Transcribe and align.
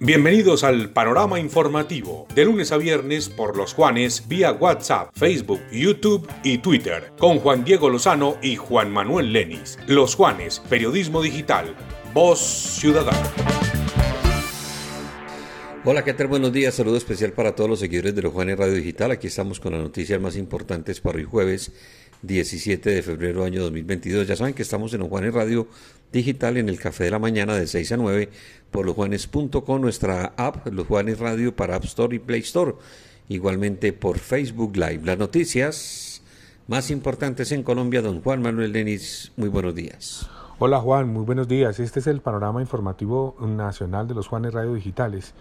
Bienvenidos 0.00 0.64
al 0.64 0.90
panorama 0.90 1.38
informativo, 1.38 2.26
de 2.34 2.44
lunes 2.44 2.72
a 2.72 2.78
viernes 2.78 3.28
por 3.28 3.56
los 3.56 3.74
Juanes 3.74 4.26
vía 4.26 4.52
WhatsApp, 4.52 5.10
Facebook, 5.14 5.60
YouTube 5.70 6.26
y 6.42 6.58
Twitter, 6.58 7.12
con 7.18 7.40
Juan 7.40 7.64
Diego 7.64 7.90
Lozano 7.90 8.38
y 8.40 8.56
Juan 8.56 8.90
Manuel 8.90 9.32
Lenis. 9.32 9.78
Los 9.86 10.14
Juanes, 10.14 10.60
Periodismo 10.70 11.20
Digital, 11.20 11.74
Voz 12.14 12.38
Ciudadana. 12.40 13.30
Hola, 15.84 16.04
¿qué 16.04 16.14
tal? 16.14 16.26
Buenos 16.26 16.52
días. 16.52 16.74
Saludo 16.74 16.96
especial 16.96 17.32
para 17.32 17.54
todos 17.54 17.68
los 17.68 17.80
seguidores 17.80 18.14
de 18.14 18.22
los 18.22 18.32
Juanes 18.32 18.58
Radio 18.58 18.74
Digital. 18.74 19.10
Aquí 19.10 19.26
estamos 19.26 19.58
con 19.58 19.72
las 19.72 19.82
noticias 19.82 20.20
más 20.20 20.36
importantes 20.36 21.00
para 21.00 21.18
hoy 21.18 21.24
jueves 21.24 21.72
17 22.22 22.90
de 22.90 23.02
febrero 23.02 23.44
año 23.44 23.62
2022. 23.62 24.26
Ya 24.26 24.36
saben 24.36 24.54
que 24.54 24.62
estamos 24.62 24.92
en 24.94 25.00
los 25.00 25.08
Juanes 25.08 25.34
Radio 25.34 25.68
Digital 26.12 26.56
en 26.56 26.68
el 26.68 26.78
Café 26.78 27.04
de 27.04 27.10
la 27.10 27.18
Mañana 27.18 27.54
de 27.54 27.66
6 27.66 27.92
a 27.92 27.96
9 27.96 28.30
por 28.70 28.86
losjuanes.com, 28.86 29.80
nuestra 29.80 30.32
app 30.36 30.66
Los 30.68 30.86
Juanes 30.86 31.18
Radio 31.18 31.54
para 31.54 31.76
App 31.76 31.84
Store 31.84 32.14
y 32.14 32.18
Play 32.18 32.40
Store. 32.40 32.74
Igualmente 33.28 33.92
por 33.92 34.18
Facebook 34.18 34.76
Live. 34.76 35.00
Las 35.04 35.18
noticias 35.18 36.22
más 36.66 36.90
importantes 36.90 37.52
en 37.52 37.62
Colombia, 37.62 38.02
don 38.02 38.22
Juan 38.22 38.42
Manuel 38.42 38.72
Denis, 38.72 39.32
muy 39.36 39.48
buenos 39.48 39.74
días. 39.74 40.28
Hola 40.58 40.80
Juan, 40.80 41.08
muy 41.08 41.24
buenos 41.24 41.46
días. 41.46 41.78
Este 41.78 42.00
es 42.00 42.06
el 42.08 42.20
panorama 42.20 42.60
informativo 42.60 43.36
nacional 43.40 44.08
de 44.08 44.14
los 44.14 44.26
Juanes 44.28 44.52
Radio 44.52 44.74
Digitales. 44.74 45.34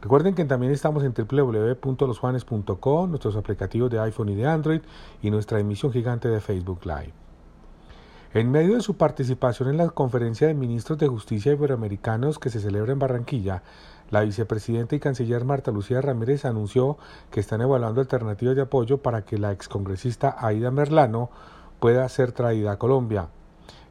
Recuerden 0.00 0.34
que 0.34 0.46
también 0.46 0.72
estamos 0.72 1.04
en 1.04 1.12
www.losjuanes.com, 1.12 3.10
nuestros 3.10 3.36
aplicativos 3.36 3.90
de 3.90 4.00
iPhone 4.00 4.30
y 4.30 4.34
de 4.34 4.46
Android 4.46 4.80
y 5.20 5.30
nuestra 5.30 5.60
emisión 5.60 5.92
gigante 5.92 6.28
de 6.28 6.40
Facebook 6.40 6.80
Live. 6.84 7.12
En 8.32 8.50
medio 8.50 8.76
de 8.76 8.80
su 8.80 8.96
participación 8.96 9.68
en 9.68 9.76
la 9.76 9.88
conferencia 9.90 10.46
de 10.46 10.54
ministros 10.54 10.98
de 10.98 11.08
Justicia 11.08 11.52
Iberoamericanos 11.52 12.38
que 12.38 12.48
se 12.48 12.60
celebra 12.60 12.92
en 12.92 12.98
Barranquilla, 13.00 13.62
la 14.08 14.22
vicepresidenta 14.22 14.94
y 14.94 15.00
canciller 15.00 15.44
Marta 15.44 15.70
Lucía 15.70 16.00
Ramírez 16.00 16.44
anunció 16.44 16.96
que 17.30 17.40
están 17.40 17.60
evaluando 17.60 18.00
alternativas 18.00 18.56
de 18.56 18.62
apoyo 18.62 18.98
para 18.98 19.22
que 19.22 19.36
la 19.36 19.52
excongresista 19.52 20.34
Aida 20.38 20.70
Merlano 20.70 21.30
pueda 21.78 22.08
ser 22.08 22.32
traída 22.32 22.72
a 22.72 22.78
Colombia. 22.78 23.28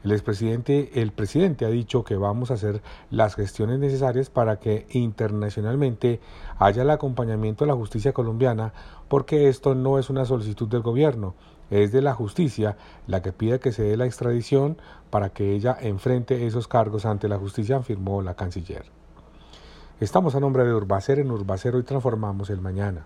El 0.03 0.13
expresidente, 0.13 1.01
el 1.01 1.11
presidente 1.11 1.65
ha 1.65 1.69
dicho 1.69 2.05
que 2.05 2.15
vamos 2.15 2.51
a 2.51 2.53
hacer 2.53 2.81
las 3.09 3.35
gestiones 3.35 3.79
necesarias 3.79 4.29
para 4.29 4.57
que 4.57 4.87
internacionalmente 4.91 6.21
haya 6.57 6.83
el 6.83 6.89
acompañamiento 6.89 7.65
de 7.65 7.71
la 7.71 7.75
justicia 7.75 8.13
colombiana, 8.13 8.71
porque 9.09 9.49
esto 9.49 9.75
no 9.75 9.99
es 9.99 10.09
una 10.09 10.23
solicitud 10.23 10.69
del 10.69 10.83
gobierno, 10.83 11.35
es 11.69 11.91
de 11.91 12.01
la 12.01 12.13
justicia 12.13 12.77
la 13.07 13.21
que 13.21 13.33
pide 13.33 13.59
que 13.59 13.73
se 13.73 13.83
dé 13.83 13.97
la 13.97 14.05
extradición 14.05 14.77
para 15.09 15.29
que 15.29 15.53
ella 15.53 15.77
enfrente 15.79 16.47
esos 16.47 16.69
cargos 16.69 17.05
ante 17.05 17.27
la 17.27 17.37
justicia, 17.37 17.75
afirmó 17.75 18.21
la 18.21 18.35
canciller. 18.35 18.85
Estamos 19.99 20.33
a 20.33 20.39
nombre 20.39 20.63
de 20.63 20.73
Urbacer 20.73 21.19
en 21.19 21.29
Urbacero 21.29 21.77
y 21.77 21.83
transformamos 21.83 22.49
el 22.49 22.61
mañana. 22.61 23.05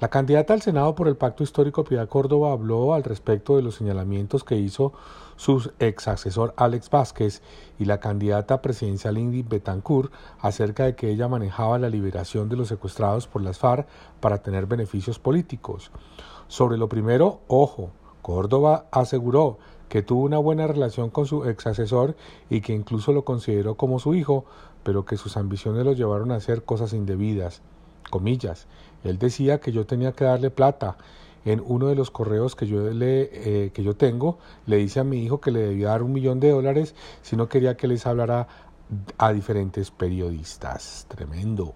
La 0.00 0.08
candidata 0.08 0.54
al 0.54 0.62
Senado 0.62 0.94
por 0.94 1.08
el 1.08 1.16
Pacto 1.18 1.42
Histórico 1.42 1.84
Piedad 1.84 2.08
Córdoba 2.08 2.52
habló 2.52 2.94
al 2.94 3.04
respecto 3.04 3.56
de 3.56 3.62
los 3.62 3.74
señalamientos 3.74 4.44
que 4.44 4.56
hizo 4.56 4.94
su 5.36 5.70
ex 5.78 6.08
asesor 6.08 6.54
Alex 6.56 6.88
Vázquez 6.88 7.42
y 7.78 7.84
la 7.84 8.00
candidata 8.00 8.62
presidencial 8.62 9.18
Ingrid 9.18 9.44
Betancourt 9.46 10.10
acerca 10.38 10.84
de 10.84 10.96
que 10.96 11.10
ella 11.10 11.28
manejaba 11.28 11.78
la 11.78 11.90
liberación 11.90 12.48
de 12.48 12.56
los 12.56 12.68
secuestrados 12.68 13.26
por 13.26 13.42
las 13.42 13.58
FARC 13.58 13.86
para 14.20 14.38
tener 14.38 14.64
beneficios 14.64 15.18
políticos. 15.18 15.90
Sobre 16.48 16.78
lo 16.78 16.88
primero, 16.88 17.40
ojo, 17.46 17.90
Córdoba 18.22 18.86
aseguró 18.92 19.58
que 19.90 20.00
tuvo 20.00 20.22
una 20.22 20.38
buena 20.38 20.66
relación 20.66 21.10
con 21.10 21.26
su 21.26 21.44
ex 21.44 21.66
asesor 21.66 22.16
y 22.48 22.62
que 22.62 22.72
incluso 22.72 23.12
lo 23.12 23.26
consideró 23.26 23.74
como 23.74 23.98
su 23.98 24.14
hijo, 24.14 24.46
pero 24.82 25.04
que 25.04 25.18
sus 25.18 25.36
ambiciones 25.36 25.84
lo 25.84 25.92
llevaron 25.92 26.32
a 26.32 26.36
hacer 26.36 26.64
cosas 26.64 26.94
indebidas. 26.94 27.60
Comillas. 28.08 28.66
Él 29.04 29.18
decía 29.18 29.60
que 29.60 29.72
yo 29.72 29.86
tenía 29.86 30.12
que 30.12 30.24
darle 30.24 30.50
plata. 30.50 30.96
En 31.44 31.62
uno 31.64 31.88
de 31.88 31.94
los 31.94 32.10
correos 32.10 32.54
que 32.54 32.66
yo, 32.66 32.90
le, 32.90 33.30
eh, 33.32 33.70
que 33.70 33.82
yo 33.82 33.96
tengo, 33.96 34.38
le 34.66 34.76
dice 34.76 35.00
a 35.00 35.04
mi 35.04 35.24
hijo 35.24 35.40
que 35.40 35.50
le 35.50 35.60
debía 35.60 35.88
dar 35.88 36.02
un 36.02 36.12
millón 36.12 36.38
de 36.38 36.50
dólares 36.50 36.94
si 37.22 37.34
no 37.34 37.48
quería 37.48 37.78
que 37.78 37.88
les 37.88 38.06
hablara 38.06 38.46
a 39.16 39.32
diferentes 39.32 39.90
periodistas. 39.90 41.06
Tremendo. 41.08 41.74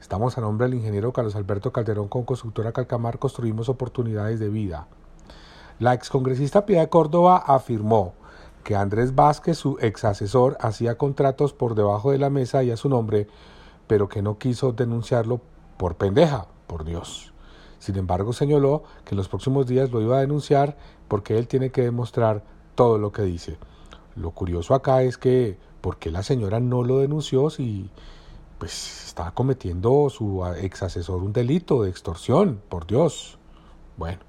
Estamos 0.00 0.36
a 0.38 0.40
nombre 0.40 0.66
del 0.66 0.78
ingeniero 0.78 1.12
Carlos 1.12 1.36
Alberto 1.36 1.72
Calderón 1.72 2.08
con 2.08 2.24
Constructora 2.24 2.72
Calcamar 2.72 3.18
Construimos 3.18 3.68
Oportunidades 3.68 4.40
de 4.40 4.48
Vida. 4.48 4.88
La 5.78 5.94
excongresista 5.94 6.66
Piedad 6.66 6.88
Córdoba 6.88 7.36
afirmó 7.36 8.14
que 8.64 8.76
Andrés 8.76 9.14
Vázquez, 9.14 9.58
su 9.58 9.78
ex 9.80 10.04
asesor, 10.04 10.56
hacía 10.60 10.98
contratos 10.98 11.52
por 11.52 11.74
debajo 11.74 12.10
de 12.10 12.18
la 12.18 12.30
mesa 12.30 12.62
y 12.62 12.70
a 12.70 12.76
su 12.76 12.88
nombre, 12.88 13.28
pero 13.90 14.08
que 14.08 14.22
no 14.22 14.38
quiso 14.38 14.70
denunciarlo 14.70 15.40
por 15.76 15.96
pendeja, 15.96 16.46
por 16.68 16.84
Dios. 16.84 17.32
Sin 17.80 17.96
embargo, 17.96 18.32
señaló 18.32 18.84
que 19.04 19.14
en 19.14 19.16
los 19.16 19.28
próximos 19.28 19.66
días 19.66 19.90
lo 19.90 20.00
iba 20.00 20.18
a 20.18 20.20
denunciar 20.20 20.76
porque 21.08 21.36
él 21.36 21.48
tiene 21.48 21.70
que 21.70 21.82
demostrar 21.82 22.44
todo 22.76 22.98
lo 22.98 23.10
que 23.10 23.22
dice. 23.22 23.58
Lo 24.14 24.30
curioso 24.30 24.76
acá 24.76 25.02
es 25.02 25.18
que, 25.18 25.58
¿por 25.80 25.96
qué 25.98 26.12
la 26.12 26.22
señora 26.22 26.60
no 26.60 26.84
lo 26.84 26.98
denunció 26.98 27.50
si 27.50 27.90
pues 28.58 29.08
estaba 29.08 29.32
cometiendo 29.32 30.08
su 30.08 30.46
ex 30.46 30.84
asesor 30.84 31.24
un 31.24 31.32
delito 31.32 31.82
de 31.82 31.90
extorsión? 31.90 32.62
Por 32.68 32.86
Dios. 32.86 33.38
Bueno, 33.96 34.20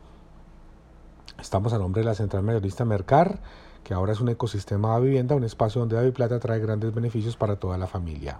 estamos 1.39 1.71
a 1.71 1.77
nombre 1.77 2.01
de 2.01 2.07
la 2.07 2.15
Central 2.15 2.41
Mayorista 2.41 2.83
Mercar, 2.83 3.43
que 3.83 3.93
ahora 3.93 4.13
es 4.13 4.21
un 4.21 4.29
ecosistema 4.29 4.95
de 4.95 5.05
vivienda, 5.05 5.35
un 5.35 5.43
espacio 5.43 5.85
donde 5.85 6.11
Plata 6.13 6.39
trae 6.39 6.59
grandes 6.59 6.95
beneficios 6.95 7.37
para 7.37 7.57
toda 7.57 7.77
la 7.77 7.85
familia. 7.85 8.39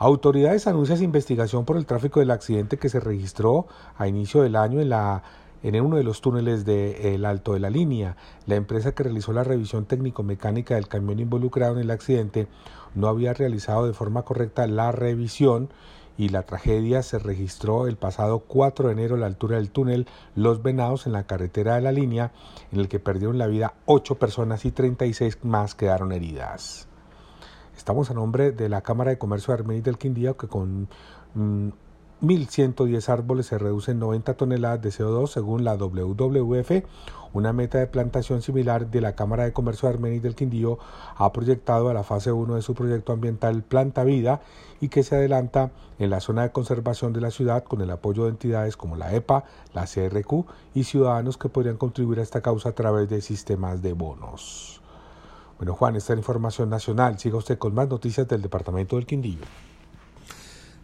Autoridades 0.00 0.68
anuncian 0.68 1.02
investigación 1.02 1.64
por 1.64 1.76
el 1.76 1.84
tráfico 1.84 2.20
del 2.20 2.30
accidente 2.30 2.78
que 2.78 2.88
se 2.88 3.00
registró 3.00 3.66
a 3.96 4.06
inicio 4.06 4.42
del 4.42 4.54
año 4.54 4.80
en 4.80 5.80
uno 5.84 5.96
de 5.96 6.04
los 6.04 6.20
túneles 6.20 6.64
del 6.64 7.24
Alto 7.24 7.54
de 7.54 7.58
la 7.58 7.68
Línea. 7.68 8.16
La 8.46 8.54
empresa 8.54 8.92
que 8.92 9.02
realizó 9.02 9.32
la 9.32 9.42
revisión 9.42 9.86
técnico-mecánica 9.86 10.76
del 10.76 10.86
camión 10.86 11.18
involucrado 11.18 11.74
en 11.74 11.80
el 11.80 11.90
accidente 11.90 12.46
no 12.94 13.08
había 13.08 13.34
realizado 13.34 13.88
de 13.88 13.92
forma 13.92 14.22
correcta 14.22 14.68
la 14.68 14.92
revisión 14.92 15.68
y 16.16 16.28
la 16.28 16.44
tragedia 16.44 17.02
se 17.02 17.18
registró 17.18 17.88
el 17.88 17.96
pasado 17.96 18.38
4 18.38 18.86
de 18.86 18.92
enero 18.92 19.16
a 19.16 19.18
la 19.18 19.26
altura 19.26 19.56
del 19.56 19.72
túnel 19.72 20.06
Los 20.36 20.62
Venados 20.62 21.06
en 21.06 21.12
la 21.12 21.26
carretera 21.26 21.74
de 21.74 21.80
la 21.80 21.90
línea, 21.90 22.30
en 22.70 22.78
el 22.78 22.88
que 22.88 23.00
perdieron 23.00 23.36
la 23.36 23.48
vida 23.48 23.74
8 23.86 24.14
personas 24.14 24.64
y 24.64 24.70
36 24.70 25.38
más 25.42 25.74
quedaron 25.74 26.12
heridas. 26.12 26.88
Estamos 27.78 28.10
a 28.10 28.14
nombre 28.14 28.50
de 28.50 28.68
la 28.68 28.82
Cámara 28.82 29.12
de 29.12 29.18
Comercio 29.18 29.54
de 29.54 29.60
Armenia 29.60 29.82
del 29.82 29.98
Quindío 29.98 30.36
que 30.36 30.48
con 30.48 30.88
1.110 31.36 33.08
mm, 33.08 33.10
árboles 33.10 33.46
se 33.46 33.56
reducen 33.56 34.00
90 34.00 34.34
toneladas 34.34 34.82
de 34.82 34.90
CO2 34.90 35.28
según 35.28 35.62
la 35.62 35.76
WWF. 35.76 36.84
Una 37.32 37.52
meta 37.52 37.78
de 37.78 37.86
plantación 37.86 38.42
similar 38.42 38.90
de 38.90 39.00
la 39.00 39.14
Cámara 39.14 39.44
de 39.44 39.52
Comercio 39.52 39.88
de 39.88 39.94
Armenia 39.94 40.20
del 40.20 40.34
Quindío 40.34 40.80
ha 41.16 41.32
proyectado 41.32 41.88
a 41.88 41.94
la 41.94 42.02
fase 42.02 42.32
1 42.32 42.56
de 42.56 42.62
su 42.62 42.74
proyecto 42.74 43.12
ambiental 43.12 43.62
Planta 43.62 44.02
Vida 44.02 44.40
y 44.80 44.88
que 44.88 45.04
se 45.04 45.14
adelanta 45.14 45.70
en 46.00 46.10
la 46.10 46.18
zona 46.18 46.42
de 46.42 46.50
conservación 46.50 47.12
de 47.12 47.20
la 47.20 47.30
ciudad 47.30 47.62
con 47.62 47.80
el 47.80 47.90
apoyo 47.90 48.24
de 48.24 48.30
entidades 48.30 48.76
como 48.76 48.96
la 48.96 49.14
EPA, 49.14 49.44
la 49.72 49.86
CRQ 49.86 50.46
y 50.74 50.82
ciudadanos 50.82 51.38
que 51.38 51.48
podrían 51.48 51.76
contribuir 51.76 52.18
a 52.18 52.22
esta 52.22 52.42
causa 52.42 52.70
a 52.70 52.74
través 52.74 53.08
de 53.08 53.20
sistemas 53.20 53.82
de 53.82 53.92
bonos. 53.92 54.82
Bueno, 55.58 55.74
Juan, 55.74 55.96
esta 55.96 56.12
es 56.12 56.16
la 56.16 56.20
información 56.20 56.70
nacional. 56.70 57.18
Siga 57.18 57.36
usted 57.36 57.58
con 57.58 57.74
más 57.74 57.88
noticias 57.88 58.26
del 58.28 58.42
Departamento 58.42 58.96
del 58.96 59.06
Quindío. 59.06 59.40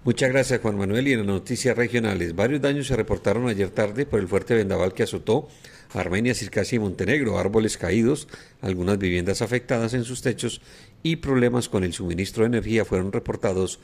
Muchas 0.02 0.30
gracias, 0.30 0.60
Juan 0.60 0.76
Manuel. 0.76 1.08
Y 1.08 1.12
en 1.12 1.20
las 1.20 1.28
noticias 1.28 1.76
regionales, 1.76 2.34
varios 2.34 2.60
daños 2.60 2.88
se 2.88 2.96
reportaron 2.96 3.48
ayer 3.48 3.70
tarde 3.70 4.04
por 4.04 4.20
el 4.20 4.28
fuerte 4.28 4.54
vendaval 4.54 4.92
que 4.92 5.04
azotó 5.04 5.48
Armenia, 5.94 6.34
Circasia 6.34 6.76
y 6.76 6.80
Montenegro, 6.80 7.38
árboles 7.38 7.78
caídos, 7.78 8.28
algunas 8.60 8.98
viviendas 8.98 9.42
afectadas 9.42 9.94
en 9.94 10.04
sus 10.04 10.22
techos 10.22 10.60
y 11.02 11.16
problemas 11.16 11.68
con 11.68 11.84
el 11.84 11.92
suministro 11.92 12.42
de 12.42 12.48
energía 12.48 12.84
fueron 12.84 13.12
reportados 13.12 13.78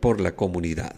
por 0.00 0.20
la 0.20 0.36
comunidad. 0.36 0.94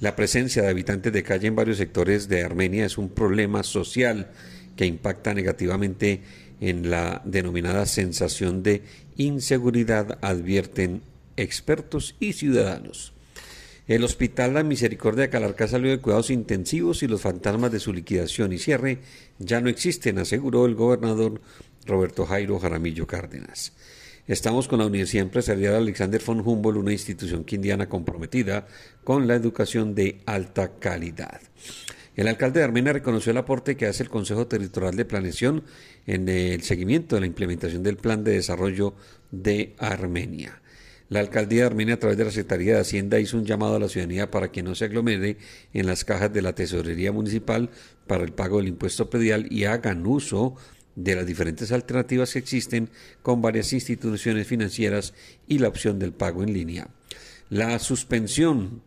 La 0.00 0.14
presencia 0.14 0.62
de 0.62 0.68
habitantes 0.68 1.12
de 1.12 1.22
calle 1.22 1.48
en 1.48 1.56
varios 1.56 1.78
sectores 1.78 2.28
de 2.28 2.44
Armenia 2.44 2.84
es 2.84 2.98
un 2.98 3.08
problema 3.08 3.62
social 3.62 4.30
que 4.76 4.86
impacta 4.86 5.34
negativamente 5.34 6.22
en 6.60 6.90
la 6.90 7.22
denominada 7.24 7.86
sensación 7.86 8.62
de 8.62 8.82
inseguridad, 9.16 10.18
advierten 10.22 11.02
expertos 11.36 12.14
y 12.20 12.32
ciudadanos. 12.32 13.12
El 13.86 14.02
Hospital 14.02 14.54
La 14.54 14.62
Misericordia 14.62 15.24
de 15.24 15.30
Calarcá 15.30 15.68
salió 15.68 15.90
de 15.90 16.00
cuidados 16.00 16.30
intensivos 16.30 17.02
y 17.02 17.06
los 17.06 17.20
fantasmas 17.20 17.70
de 17.70 17.80
su 17.80 17.92
liquidación 17.92 18.52
y 18.52 18.58
cierre 18.58 19.00
ya 19.38 19.60
no 19.60 19.68
existen, 19.68 20.18
aseguró 20.18 20.64
el 20.64 20.74
gobernador 20.74 21.42
Roberto 21.84 22.24
Jairo 22.24 22.58
Jaramillo 22.58 23.06
Cárdenas. 23.06 23.72
Estamos 24.26 24.68
con 24.68 24.78
la 24.78 24.86
Universidad 24.86 25.24
Empresarial 25.24 25.74
Alexander 25.74 26.22
von 26.24 26.40
Humboldt, 26.40 26.78
una 26.78 26.92
institución 26.92 27.44
quindiana 27.44 27.90
comprometida 27.90 28.66
con 29.04 29.28
la 29.28 29.34
educación 29.34 29.94
de 29.94 30.22
alta 30.24 30.78
calidad. 30.78 31.42
El 32.16 32.28
alcalde 32.28 32.60
de 32.60 32.64
Armenia 32.64 32.92
reconoció 32.92 33.32
el 33.32 33.38
aporte 33.38 33.76
que 33.76 33.86
hace 33.86 34.04
el 34.04 34.08
Consejo 34.08 34.46
Territorial 34.46 34.94
de 34.94 35.04
Planeación 35.04 35.64
en 36.06 36.28
el 36.28 36.62
seguimiento 36.62 37.16
de 37.16 37.22
la 37.22 37.26
implementación 37.26 37.82
del 37.82 37.96
Plan 37.96 38.22
de 38.22 38.32
Desarrollo 38.32 38.94
de 39.32 39.74
Armenia. 39.78 40.60
La 41.08 41.20
alcaldía 41.20 41.62
de 41.62 41.66
Armenia, 41.66 41.94
a 41.94 41.98
través 41.98 42.16
de 42.16 42.24
la 42.24 42.30
Secretaría 42.30 42.74
de 42.74 42.80
Hacienda, 42.80 43.18
hizo 43.18 43.36
un 43.36 43.44
llamado 43.44 43.74
a 43.74 43.78
la 43.80 43.88
ciudadanía 43.88 44.30
para 44.30 44.52
que 44.52 44.62
no 44.62 44.76
se 44.76 44.84
aglomere 44.84 45.38
en 45.72 45.86
las 45.86 46.04
cajas 46.04 46.32
de 46.32 46.40
la 46.40 46.54
tesorería 46.54 47.10
municipal 47.10 47.70
para 48.06 48.22
el 48.22 48.32
pago 48.32 48.58
del 48.58 48.68
impuesto 48.68 49.10
predial 49.10 49.52
y 49.52 49.64
hagan 49.64 50.06
uso 50.06 50.54
de 50.94 51.16
las 51.16 51.26
diferentes 51.26 51.72
alternativas 51.72 52.32
que 52.32 52.38
existen 52.38 52.90
con 53.22 53.42
varias 53.42 53.72
instituciones 53.72 54.46
financieras 54.46 55.14
y 55.48 55.58
la 55.58 55.68
opción 55.68 55.98
del 55.98 56.12
pago 56.12 56.44
en 56.44 56.52
línea. 56.52 56.88
La 57.50 57.78
suspensión 57.80 58.82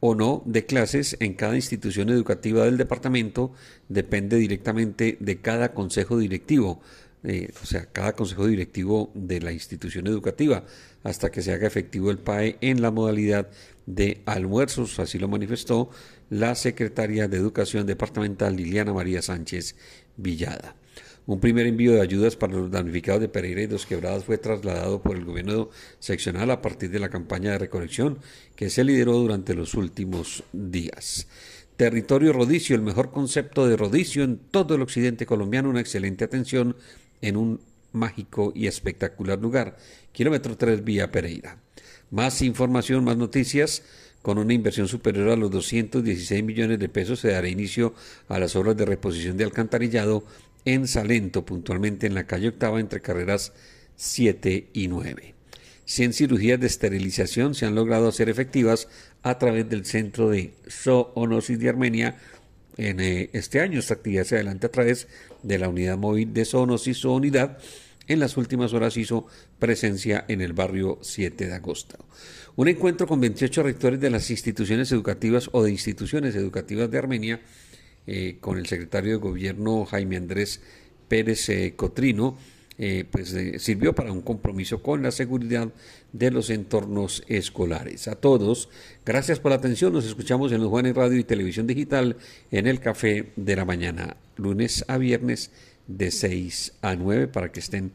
o 0.00 0.14
no 0.14 0.42
de 0.46 0.66
clases 0.66 1.16
en 1.20 1.34
cada 1.34 1.56
institución 1.56 2.08
educativa 2.10 2.64
del 2.64 2.76
departamento 2.76 3.52
depende 3.88 4.36
directamente 4.36 5.16
de 5.20 5.40
cada 5.40 5.74
consejo 5.74 6.18
directivo, 6.18 6.80
eh, 7.24 7.50
o 7.62 7.66
sea, 7.66 7.86
cada 7.86 8.12
consejo 8.12 8.46
directivo 8.46 9.10
de 9.14 9.40
la 9.40 9.52
institución 9.52 10.06
educativa, 10.06 10.64
hasta 11.02 11.30
que 11.30 11.42
se 11.42 11.52
haga 11.52 11.66
efectivo 11.66 12.10
el 12.10 12.18
PAE 12.18 12.58
en 12.60 12.80
la 12.80 12.90
modalidad 12.90 13.48
de 13.86 14.20
almuerzos, 14.26 14.98
así 14.98 15.18
lo 15.18 15.28
manifestó 15.28 15.90
la 16.30 16.54
secretaria 16.54 17.26
de 17.26 17.38
Educación 17.38 17.86
Departamental 17.86 18.54
Liliana 18.54 18.92
María 18.92 19.22
Sánchez 19.22 19.76
Villada. 20.16 20.76
Un 21.28 21.40
primer 21.40 21.66
envío 21.66 21.92
de 21.92 22.00
ayudas 22.00 22.36
para 22.36 22.54
los 22.54 22.70
damnificados 22.70 23.20
de 23.20 23.28
Pereira 23.28 23.60
y 23.60 23.66
Dos 23.66 23.84
Quebradas 23.84 24.24
fue 24.24 24.38
trasladado 24.38 25.02
por 25.02 25.14
el 25.14 25.26
gobierno 25.26 25.68
seccional 25.98 26.50
a 26.50 26.62
partir 26.62 26.88
de 26.90 26.98
la 26.98 27.10
campaña 27.10 27.50
de 27.50 27.58
recolección 27.58 28.18
que 28.56 28.70
se 28.70 28.82
lideró 28.82 29.12
durante 29.12 29.52
los 29.52 29.74
últimos 29.74 30.42
días. 30.54 31.28
Territorio 31.76 32.32
Rodicio, 32.32 32.74
el 32.74 32.80
mejor 32.80 33.10
concepto 33.10 33.68
de 33.68 33.76
Rodicio 33.76 34.24
en 34.24 34.38
todo 34.38 34.74
el 34.74 34.80
occidente 34.80 35.26
colombiano, 35.26 35.68
una 35.68 35.82
excelente 35.82 36.24
atención 36.24 36.76
en 37.20 37.36
un 37.36 37.60
mágico 37.92 38.50
y 38.54 38.66
espectacular 38.66 39.38
lugar. 39.38 39.76
Kilómetro 40.12 40.56
3 40.56 40.82
vía 40.82 41.10
Pereira. 41.10 41.58
Más 42.10 42.40
información, 42.40 43.04
más 43.04 43.18
noticias. 43.18 43.82
Con 44.22 44.38
una 44.38 44.52
inversión 44.52 44.88
superior 44.88 45.28
a 45.28 45.36
los 45.36 45.50
216 45.50 46.42
millones 46.42 46.78
de 46.78 46.88
pesos 46.88 47.20
se 47.20 47.28
dará 47.28 47.48
inicio 47.48 47.94
a 48.28 48.38
las 48.38 48.56
obras 48.56 48.76
de 48.76 48.84
reposición 48.84 49.36
de 49.36 49.44
alcantarillado 49.44 50.24
en 50.64 50.86
Salento, 50.86 51.44
puntualmente 51.44 52.06
en 52.06 52.14
la 52.14 52.26
calle 52.26 52.48
Octava, 52.48 52.80
entre 52.80 53.00
carreras 53.00 53.52
7 53.96 54.68
y 54.72 54.88
9. 54.88 55.34
100 55.84 56.12
cirugías 56.12 56.60
de 56.60 56.66
esterilización 56.66 57.54
se 57.54 57.64
han 57.64 57.74
logrado 57.74 58.08
hacer 58.08 58.28
efectivas 58.28 58.88
a 59.22 59.38
través 59.38 59.68
del 59.70 59.86
Centro 59.86 60.28
de 60.28 60.52
Zoonosis 60.68 61.58
de 61.58 61.68
Armenia 61.70 62.16
en 62.76 63.00
eh, 63.00 63.30
este 63.32 63.60
año. 63.60 63.78
Esta 63.78 63.94
actividad 63.94 64.24
se 64.24 64.34
adelanta 64.34 64.66
a 64.66 64.70
través 64.70 65.08
de 65.42 65.58
la 65.58 65.68
unidad 65.68 65.96
móvil 65.96 66.34
de 66.34 66.44
Zoonosis 66.44 67.04
o 67.06 67.14
unidad. 67.14 67.58
En 68.06 68.20
las 68.20 68.36
últimas 68.36 68.74
horas 68.74 68.98
hizo 68.98 69.26
presencia 69.58 70.24
en 70.28 70.40
el 70.42 70.52
barrio 70.52 70.98
7 71.00 71.46
de 71.46 71.54
agosto. 71.54 71.96
Un 72.56 72.68
encuentro 72.68 73.06
con 73.06 73.20
28 73.20 73.62
rectores 73.62 74.00
de 74.00 74.10
las 74.10 74.30
instituciones 74.30 74.92
educativas 74.92 75.48
o 75.52 75.62
de 75.62 75.70
instituciones 75.70 76.34
educativas 76.34 76.90
de 76.90 76.98
Armenia 76.98 77.40
eh, 78.10 78.38
con 78.40 78.56
el 78.56 78.64
secretario 78.64 79.10
de 79.10 79.16
Gobierno 79.18 79.84
Jaime 79.84 80.16
Andrés 80.16 80.62
Pérez 81.08 81.46
eh, 81.50 81.74
Cotrino, 81.76 82.38
eh, 82.78 83.04
pues 83.10 83.36
sirvió 83.58 83.94
para 83.94 84.12
un 84.12 84.22
compromiso 84.22 84.82
con 84.82 85.02
la 85.02 85.10
seguridad 85.10 85.68
de 86.14 86.30
los 86.30 86.48
entornos 86.48 87.22
escolares. 87.28 88.08
A 88.08 88.14
todos, 88.14 88.70
gracias 89.04 89.40
por 89.40 89.50
la 89.50 89.56
atención. 89.56 89.92
Nos 89.92 90.06
escuchamos 90.06 90.52
en 90.52 90.62
los 90.62 90.70
Juanes 90.70 90.94
Radio 90.94 91.18
y 91.18 91.24
Televisión 91.24 91.66
Digital 91.66 92.16
en 92.50 92.66
el 92.66 92.80
Café 92.80 93.32
de 93.36 93.56
la 93.56 93.66
Mañana, 93.66 94.16
lunes 94.38 94.86
a 94.88 94.96
viernes 94.96 95.50
de 95.86 96.10
6 96.10 96.76
a 96.80 96.96
9 96.96 97.28
para 97.28 97.52
que 97.52 97.60
estén 97.60 97.92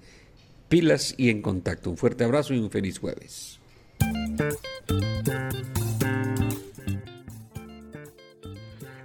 pilas 0.70 1.16
y 1.18 1.32
en 1.32 1.42
contacto. 1.42 1.90
Un 1.90 1.98
fuerte 1.98 2.24
abrazo 2.24 2.54
y 2.54 2.60
un 2.60 2.70
feliz 2.70 3.00
jueves. 3.00 3.60